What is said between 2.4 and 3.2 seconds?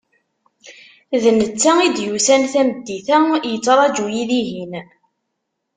tameddit-a